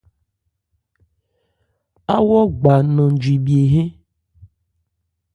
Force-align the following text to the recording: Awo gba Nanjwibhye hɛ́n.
Awo 2.15 2.39
gba 2.59 2.73
Nanjwibhye 2.93 3.61
hɛ́n. 3.73 3.89